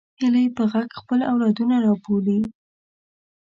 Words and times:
هیلۍ 0.19 0.45
پر 0.55 0.65
غږ 0.71 0.87
خپل 0.99 1.19
اولادونه 1.31 1.75
رابولي 1.85 2.39